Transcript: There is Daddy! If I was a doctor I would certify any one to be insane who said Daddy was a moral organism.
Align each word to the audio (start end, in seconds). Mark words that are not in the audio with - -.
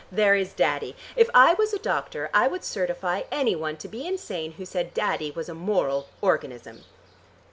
There 0.11 0.33
is 0.33 0.51
Daddy! 0.53 0.95
If 1.15 1.29
I 1.31 1.53
was 1.53 1.75
a 1.75 1.77
doctor 1.77 2.31
I 2.33 2.47
would 2.47 2.63
certify 2.63 3.21
any 3.31 3.55
one 3.55 3.77
to 3.77 3.87
be 3.87 4.07
insane 4.07 4.53
who 4.53 4.65
said 4.65 4.95
Daddy 4.95 5.29
was 5.29 5.47
a 5.47 5.53
moral 5.53 6.09
organism. 6.21 6.85